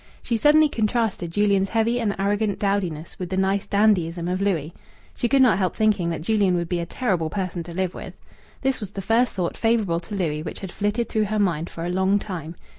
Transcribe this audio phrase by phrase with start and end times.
[0.23, 4.73] She suddenly contrasted Julian's heavy and arrogant dowdiness with the nice dandyism of Louis.
[5.13, 8.15] She could not help thinking that Julian would be a terrible person to live with.
[8.61, 11.85] This was the first thought favourable to Louis which had flitted through her mind for
[11.85, 12.55] a long time.